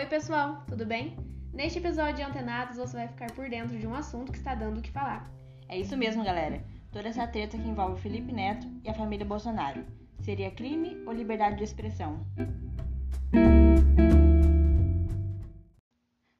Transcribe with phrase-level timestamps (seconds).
[0.00, 1.14] Oi, pessoal, tudo bem?
[1.52, 4.78] Neste episódio de Antenados você vai ficar por dentro de um assunto que está dando
[4.78, 5.30] o que falar.
[5.68, 6.64] É isso mesmo, galera.
[6.90, 9.84] Toda essa treta que envolve Felipe Neto e a família Bolsonaro.
[10.22, 12.26] Seria crime ou liberdade de expressão?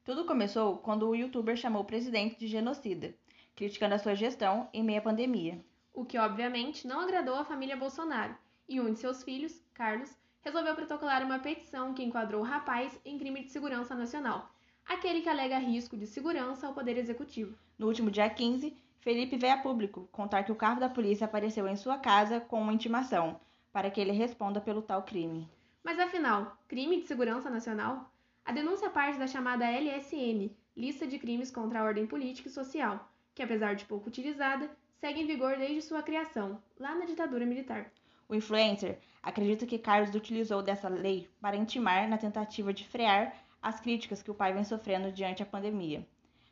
[0.05, 3.15] Tudo começou quando o youtuber chamou o presidente de genocida,
[3.55, 5.62] criticando a sua gestão em meio à pandemia.
[5.92, 8.34] O que, obviamente, não agradou a família Bolsonaro,
[8.66, 13.19] e um de seus filhos, Carlos, resolveu protocolar uma petição que enquadrou o rapaz em
[13.19, 14.51] crime de segurança nacional,
[14.87, 17.56] aquele que alega risco de segurança ao Poder Executivo.
[17.78, 21.66] No último dia 15, Felipe veio a público contar que o carro da polícia apareceu
[21.68, 23.41] em sua casa com uma intimação
[23.73, 25.48] para que ele responda pelo tal crime.
[25.82, 28.10] Mas afinal, crime de segurança nacional?
[28.45, 33.09] A denúncia parte da chamada LSN, Lista de Crimes contra a Ordem Política e Social,
[33.34, 37.91] que apesar de pouco utilizada, segue em vigor desde sua criação, lá na ditadura militar.
[38.30, 43.80] O influencer acredita que Carlos utilizou dessa lei para intimar na tentativa de frear as
[43.80, 46.07] críticas que o pai vem sofrendo diante a pandemia,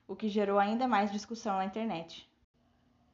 [0.08, 2.28] o que gerou ainda mais discussão na internet.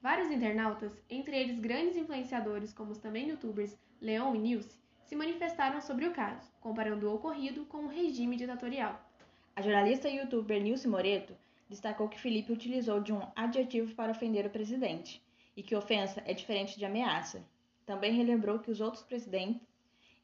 [0.01, 5.83] Vários internautas, entre eles grandes influenciadores como os também youtubers Leon e Nilce, se manifestaram
[5.83, 8.99] sobre o caso, comparando o ocorrido com o regime ditatorial.
[9.55, 11.37] A jornalista e youtuber Nilce Moreto
[11.69, 15.23] destacou que Felipe utilizou de um adjetivo para ofender o presidente
[15.55, 17.45] e que ofensa é diferente de ameaça,
[17.87, 19.61] também relembrou que os outros presidentes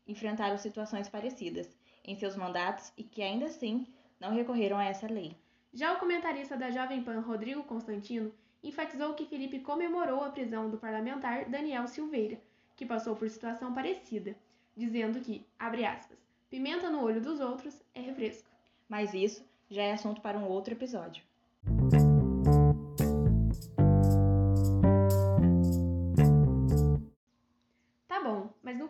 [0.06, 1.68] enfrentaram situações parecidas
[2.04, 3.86] em seus mandatos e que ainda assim
[4.18, 5.36] não recorreram a essa lei.
[5.72, 10.76] Já o comentarista da Jovem Pan, Rodrigo Constantino, enfatizou que Felipe comemorou a prisão do
[10.76, 12.40] parlamentar Daniel Silveira,
[12.76, 14.34] que passou por situação parecida,
[14.76, 16.18] dizendo que, abre aspas,
[16.50, 18.48] pimenta no olho dos outros é refresco.
[18.88, 21.22] Mas isso já é assunto para um outro episódio.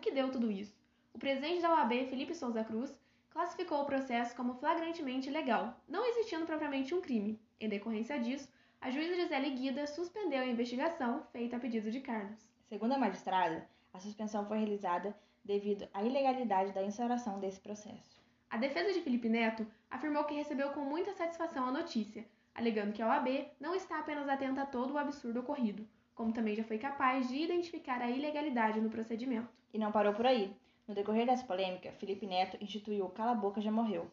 [0.01, 0.75] Que deu tudo isso?
[1.13, 2.93] O presidente da OAB, Felipe Souza Cruz,
[3.29, 7.39] classificou o processo como flagrantemente ilegal, não existindo propriamente um crime.
[7.59, 8.49] Em decorrência disso,
[8.81, 12.49] a juíza Gisele Guida suspendeu a investigação feita a pedido de Carlos.
[12.67, 18.19] Segundo a magistrada, a suspensão foi realizada devido à ilegalidade da instauração desse processo.
[18.49, 22.25] A defesa de Felipe Neto afirmou que recebeu com muita satisfação a notícia,
[22.55, 25.87] alegando que a OAB não está apenas atenta a todo o absurdo ocorrido,
[26.21, 29.49] como também já foi capaz de identificar a ilegalidade no procedimento.
[29.73, 30.55] E não parou por aí.
[30.87, 34.05] No decorrer dessa polêmica, Felipe Neto instituiu o Cala Boca Já Morreu,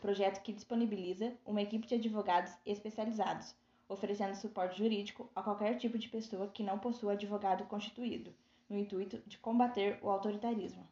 [0.00, 3.52] projeto que disponibiliza uma equipe de advogados especializados,
[3.88, 8.32] oferecendo suporte jurídico a qualquer tipo de pessoa que não possua advogado constituído,
[8.70, 10.86] no intuito de combater o autoritarismo.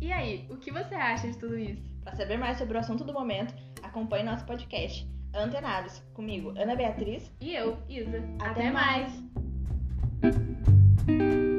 [0.00, 1.82] E aí, o que você acha de tudo isso?
[2.02, 6.00] Para saber mais sobre o assunto do momento, acompanhe nosso podcast antenados.
[6.14, 7.30] Comigo, Ana Beatriz.
[7.40, 8.22] E eu, Isa.
[8.38, 9.12] Até, Até mais.
[10.22, 11.51] mais.